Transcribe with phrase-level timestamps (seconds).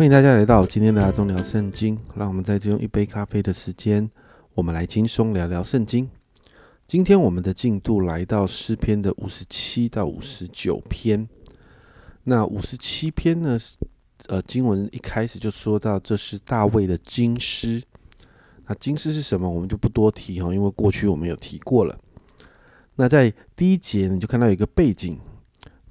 [0.00, 2.00] 欢迎大家来到今天的阿忠聊圣经。
[2.14, 4.10] 让我们在这用一杯咖啡的时间，
[4.54, 6.08] 我们来轻松聊聊圣经。
[6.88, 11.28] 今天我们的进度来到诗篇的五十七到五十九篇。
[12.24, 13.58] 那五十七篇呢？
[14.28, 17.82] 呃，经文一开始就说到这是大卫的经诗。
[18.68, 19.46] 那经诗是什么？
[19.46, 21.94] 我们就不多提哈，因为过去我们有提过了。
[22.94, 25.20] 那在第一节你就看到有一个背景，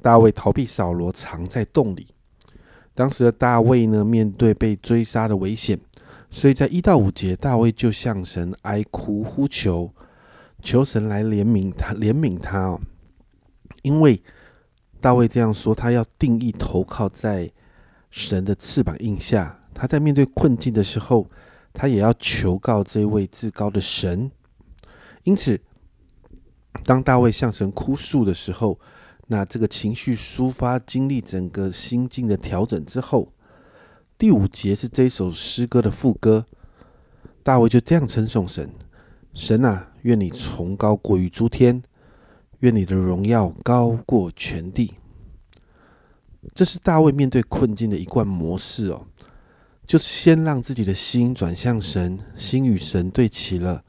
[0.02, 2.08] 大卫逃避扫罗，藏在洞里。
[2.94, 5.80] 当时的大卫呢，面对被追杀的危险，
[6.30, 9.94] 所以在一到五节，大卫就向神哀哭呼求，
[10.62, 12.82] 求神来怜悯他，怜悯他哦。
[13.84, 14.22] 因为
[15.00, 17.50] 大卫这样说，他要定义投靠在
[18.12, 19.58] 神的翅膀印下。
[19.74, 21.30] 他在面对困境的时候，
[21.72, 24.30] 他也要求告这位至高的神。
[25.24, 25.58] 因此，
[26.84, 28.78] 当大卫向神哭诉的时候，
[29.32, 33.32] 那这个情绪抒发，经历整个心境的调整之后，
[34.18, 36.48] 第五节是这首诗歌的副歌。
[37.44, 38.72] 大卫就这样称颂神：
[39.36, 41.84] 神啊，愿你崇高过于诸天，
[42.62, 44.96] 愿你的荣耀高过全地。
[46.56, 49.06] 这是大卫面对困境的一贯模式哦，
[49.86, 53.84] 就是先让自己的心转向神，心与神对齐了，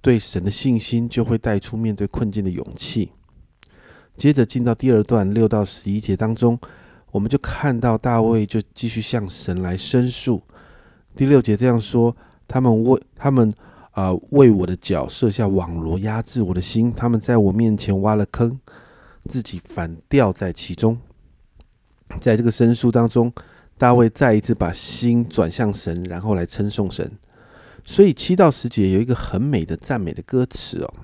[0.00, 3.12] 对神的信心就会带出面对困境的勇气。
[4.16, 6.58] 接着进到第二段六到十一节当中，
[7.10, 10.40] 我们就看到大卫就继续向神来申诉。
[11.16, 12.14] 第六节这样说：
[12.46, 13.52] 他们为他们
[13.90, 18.58] 啊为我的脚设下网罗，压制我的心；他们在我面前挖了坑，
[19.28, 20.98] 自己反掉在其中。
[22.20, 23.32] 在这个申诉当中，
[23.78, 27.10] 大卫再一次把心转向神，然后来称颂神。
[27.84, 30.94] 所以七到十节有一个很美的赞美的歌词哦。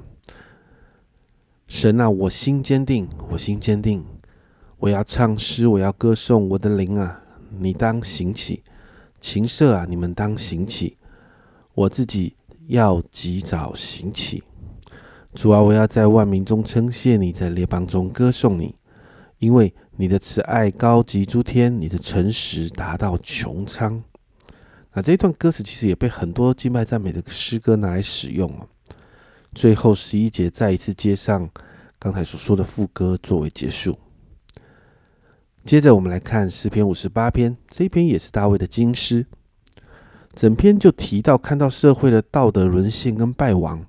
[1.68, 4.02] 神啊，我心坚定，我心坚定，
[4.78, 7.22] 我要唱诗，我要歌颂我的灵啊！
[7.58, 8.64] 你当行起，
[9.20, 10.96] 琴瑟啊，你们当行起，
[11.74, 12.34] 我自己
[12.68, 14.42] 要及早行起。
[15.34, 18.74] 主啊，我要在万民中称谢你，在列邦中歌颂你，
[19.38, 24.02] 因为你的慈爱高及诸天，你的诚实达到穹苍。
[24.94, 28.66] 那这一段歌词其实也被很多敬拜赞美的诗歌拿来使用哦。
[29.54, 31.48] 最后十一节再一次接上
[31.98, 33.98] 刚才所说的副歌作为结束。
[35.64, 39.26] 接着我们来看诗篇五十八篇，这一篇也是大卫的经诗。
[40.34, 43.84] 整篇就提到看到社会的道德沦陷跟败亡，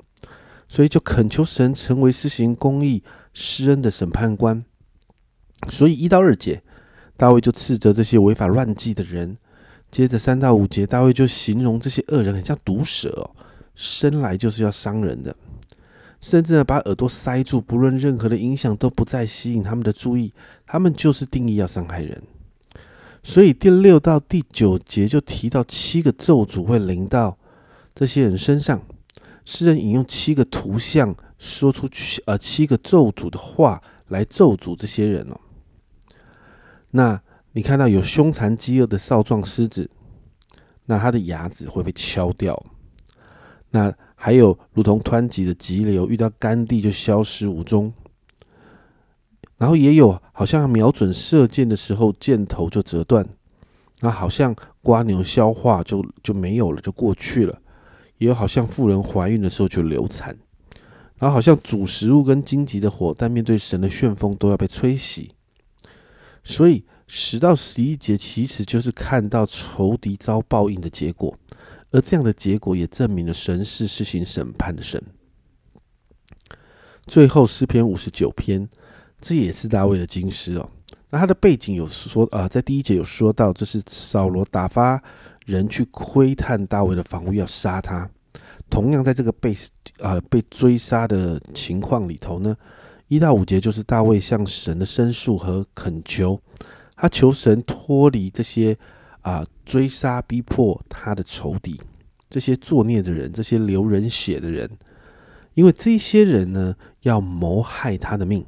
[0.68, 3.03] 所以就恳求神成为施行公义、
[3.34, 4.66] 施恩的审判官。
[5.69, 6.64] 所以一到二节，
[7.16, 9.38] 大卫就斥责这些违法乱纪的人。
[9.92, 13.36] 接着三到五节，大卫就形容这些恶人很像毒蛇哦，
[13.75, 15.36] 生来就是要伤人的。
[16.22, 20.34] 甚至呢，把耳朵塞住，不论任何的影响都不再吸引他们的注意，
[20.66, 22.22] 他们就是定义要伤害人。
[23.24, 27.38] 所以第六到第九节就提到七个咒诅会临到
[27.94, 28.81] 这些人身上。
[29.46, 35.40] 诗人引用七个图像，说出七呃七个咒诅的话来咒诅这些人哦。
[36.91, 37.22] 那
[37.53, 39.90] 你看到有凶残饥饿的少壮狮子，
[40.86, 42.62] 那他的牙齿会被敲掉。
[43.72, 47.94] 那还有如同湍急的急流，遇到干地就消失无踪。
[49.57, 53.25] 然后也有好像瞄准射箭的时候，箭头就折断。
[54.02, 57.62] 那好像瓜牛消化就就没有了，就过去了。
[58.18, 60.38] 也有好像妇人怀孕的时候就流产。
[61.18, 65.30] 然后好像煮食物跟荆棘的火，但面对神的旋风都要被吹熄。
[66.44, 71.34] 所以十到十一节其实就是看到仇敌遭报应的结果。
[71.92, 75.02] 而这样的结果也证明了神是施行审判的神。
[77.08, 78.70] 最后诗篇五十九篇，
[79.20, 80.70] 这也是大卫的经诗哦。
[81.10, 85.02] 那他的背景有说啊，在第一节有说到，这是扫罗打发
[85.48, 88.08] 人去窥探大卫的房屋，要杀他。
[88.70, 89.56] 同样在这个被
[90.00, 92.56] 啊被追杀的情况里头呢，
[93.08, 96.40] 一到五节就是大卫向神的申诉和恳求，
[96.96, 98.78] 他求神脱离这些。
[99.21, 99.45] 啊！
[99.66, 101.80] 追杀逼迫他的仇敌，
[102.27, 104.68] 这些作孽的人，这些流人血的人，
[105.54, 108.44] 因为这些人呢要谋害他的命。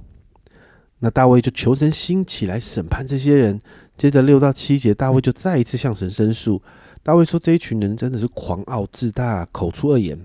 [0.98, 3.60] 那大卫就求神兴起来审判这些人。
[3.98, 6.60] 接着六到七节，大卫就再一次向神申诉。
[7.04, 10.20] 大卫说：“这一群人真的是狂傲自大，口出恶言。”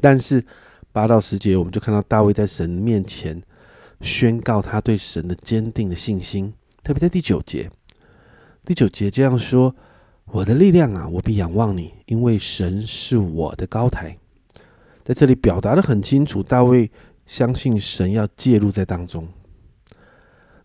[0.00, 0.44] 但是
[0.90, 3.40] 八到十节，我们就看到大卫在神面前
[4.00, 6.52] 宣告他对神的坚定的信心，
[6.82, 7.70] 特别在第九节。
[8.64, 9.74] 第九节这样说
[10.32, 14.16] ：“我的力量啊，我必仰望你，因为神是我的高台。”
[15.02, 16.90] 在这里表达的很清楚，大卫
[17.26, 19.26] 相信神要介入在当中。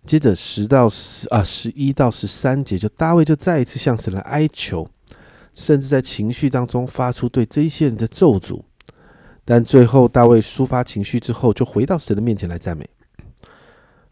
[0.06, 4.88] 接着十到十啊十一到十三节，就大卫就再一次向神来哀求，
[5.56, 8.62] 甚至在情绪当中发出对这些人的咒诅。
[9.44, 12.88] 但最后大卫抒发情绪之后，就回到神的面前来赞美。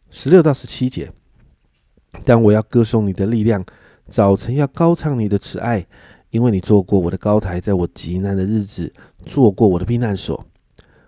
[0.10, 1.12] 十六到十七节，
[2.26, 3.64] 但我要歌颂你的力量，
[4.08, 5.86] 早晨要高唱你的慈爱，
[6.30, 8.92] 因为你做过我的高台，在我极难的日子
[9.24, 10.46] 做过我的避难所。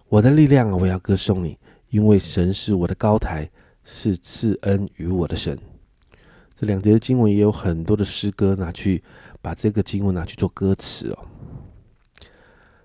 [0.10, 1.58] 我的力量啊，我要歌颂你，
[1.90, 3.50] 因为神是我的高台。
[3.88, 5.56] 是赐恩于我的神。
[6.58, 9.04] 这两节的经文也有很多的诗歌拿去
[9.44, 11.26] 把这个经文拿去做歌词哦。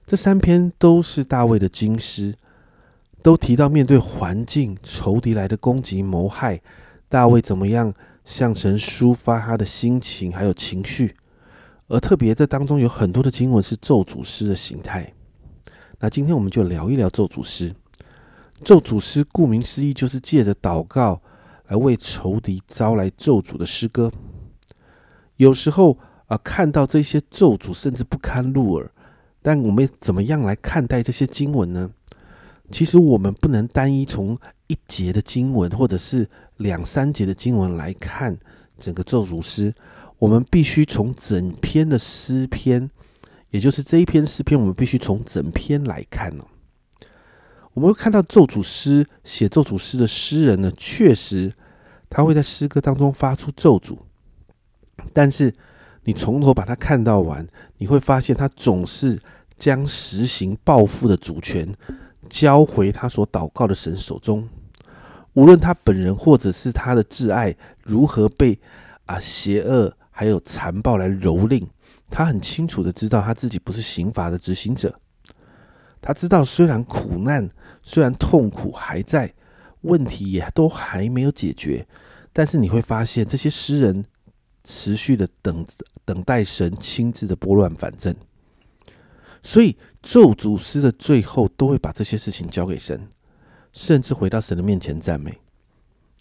[0.07, 2.35] 这三篇都是大卫的经诗，
[3.23, 6.61] 都提到面对环境、仇敌来的攻击、谋害，
[7.09, 7.95] 大卫怎么样
[8.31, 11.17] 向神抒发他的心情还有情绪。
[11.89, 15.13] 而特别这当中有很多的经文是咒诅诗的形态。
[15.99, 17.75] 那今天我们就聊一聊咒诅诗。
[18.63, 21.21] 咒诅诗顾名思义，就是借着祷告
[21.67, 24.13] 来为仇敌招来咒诅的诗歌。
[25.37, 28.93] 有时候啊，看到这些咒诅，甚至不堪入耳。
[29.43, 31.91] 但我们怎么样来看待这些经文呢？
[32.71, 34.39] 其实我们不能单一从
[34.71, 36.29] 一节的经文，或者是
[36.59, 38.39] 两三节的经文来看
[38.79, 39.75] 整个咒诅诗。
[40.21, 42.89] 我们必须从整篇的诗篇，
[43.51, 46.45] 也就是这一篇诗篇，我们必须从整篇来看呢。
[47.73, 51.53] 我们会看到咒诅诗写咒诅诗的诗人呢，确实
[52.09, 53.97] 他会在诗歌当中发出咒诅，
[55.13, 55.53] 但是
[56.05, 57.45] 你从头把它看到完，
[57.79, 59.21] 你会发现他总是
[59.59, 61.75] 将实行报复的主权
[62.29, 64.49] 交回他所祷告的神手中。
[65.35, 68.59] 无论他本人或者是他的挚爱如何被
[69.07, 71.67] 啊邪恶还有残暴来蹂躏，
[72.11, 75.01] 他很清楚的知道他自己不是刑罚的执行者。
[76.03, 77.49] 他知道，虽然苦难、
[77.83, 79.33] 虽然痛苦还在，
[79.83, 81.87] 问题也都还没有解决，
[82.33, 84.05] 但是你会发现，这些诗人
[84.65, 85.67] 持续的等
[86.05, 88.15] 等待神亲自的拨乱反正。
[89.43, 93.09] 所以咒诅诗的最后都会把这些事情交给神，
[93.73, 95.39] 甚至回到神的面前赞美，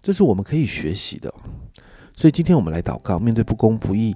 [0.01, 1.33] 这是我们可以学习的。
[2.15, 4.15] 所以今天我们来祷告，面对不公不义，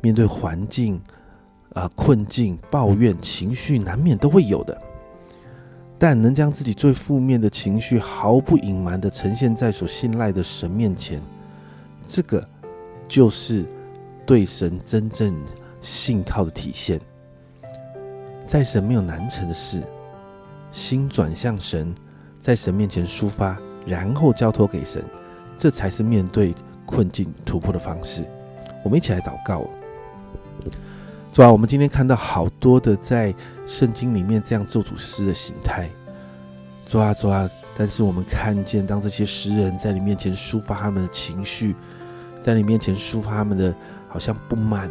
[0.00, 1.00] 面对环境
[1.74, 4.80] 啊困境、抱怨、情绪，难免都会有的。
[5.98, 11.20] 但能将自己最负面的情绪毫不隐瞒的呈现在所信赖的神面前，
[12.06, 12.46] 这个
[13.08, 13.66] 就是
[14.24, 15.34] 对神真正
[15.80, 17.00] 信靠的体现。
[18.46, 19.82] 在神没有难成的事，
[20.70, 21.92] 心转向神，
[22.48, 25.04] 在神面前抒发，然后交托给神，
[25.58, 26.54] 这才是面对
[26.86, 28.24] 困境突破的方式。
[28.82, 29.68] 我们一起来祷告。
[31.30, 33.34] 主啊，我们今天看到好多的在
[33.66, 35.90] 圣经里面这样做主诗的形态，
[36.86, 37.46] 主啊主啊，
[37.76, 41.76] 但是我们看见当这些诗人在你面前抒发他们的情绪，
[42.40, 43.74] 在你面前抒发他们的
[44.08, 44.90] 好像不满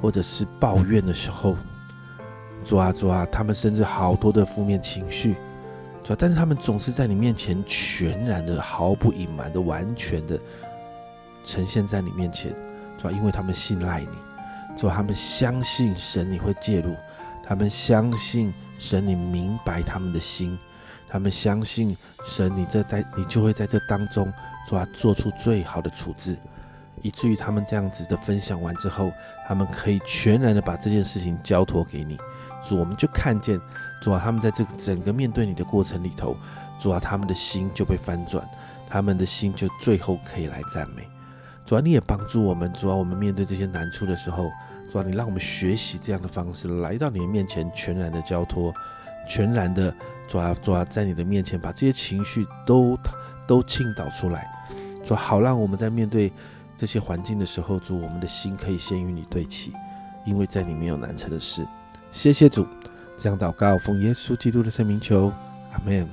[0.00, 1.54] 或者是抱怨的时候，
[2.64, 5.36] 主啊主啊，他们甚至好多的负面情绪，
[6.04, 10.38] 主，但是他们总是在你面前全然的、毫不隐瞒的、完全的
[11.42, 12.54] 呈现在你面前，
[12.98, 14.08] 主，因为他们信赖你。
[14.76, 16.92] 说他们相信神，你会介入；
[17.46, 20.58] 他们相信神，你明白他们的心；
[21.08, 21.96] 他们相信
[22.26, 24.32] 神，你这在你就会在这当中
[24.68, 26.36] 说做出最好的处置，
[27.02, 29.12] 以至于他们这样子的分享完之后，
[29.46, 32.18] 他们可以全然的把这件事情交托给你。
[32.66, 33.60] 主，我们就看见
[34.00, 36.36] 主啊，他们在这个整个面对你的过程里头，
[36.78, 38.48] 主啊，他们的心就被翻转，
[38.88, 41.08] 他们的心就最后可以来赞美。
[41.64, 44.50] 主要你也帮助我们，主要我们面对这些难处的时候，
[44.90, 48.72] 主要你让我们学习这样的方式，来到你的面前，全然的交托，
[49.26, 49.94] 全然的
[50.28, 52.98] 主啊主啊在你的面前，把这些情绪都
[53.46, 54.46] 都倾倒出来，
[55.02, 56.30] 主好让我们在面对
[56.76, 59.72] 这些环境的时候，主我们的心可以先与你对齐，
[60.26, 61.66] 因为在你没有难成的事。
[62.14, 62.64] 谢谢主，
[63.18, 65.32] 这样祷告，奉耶稣基督的圣名求，
[65.72, 66.08] 阿门。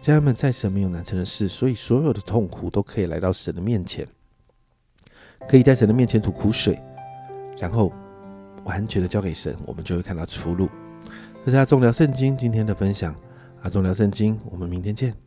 [0.00, 4.08] 家人们，在神没有难成的事，所以所有的痛苦都可以来到神的面前。
[5.46, 6.80] 可以在神的面前吐苦水，
[7.58, 7.92] 然后
[8.64, 10.68] 完全的交给神，我们就会看到出路。
[11.44, 13.14] 这是阿忠聊圣经今天的分享，
[13.62, 15.25] 阿忠聊圣经，我们明天见。